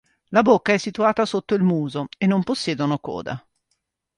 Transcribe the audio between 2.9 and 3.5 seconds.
coda.